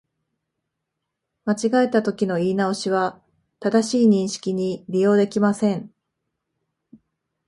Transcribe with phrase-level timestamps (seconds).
[1.45, 3.21] 間違えたときの言い直しは、
[3.59, 5.93] 正しい認識に利用できません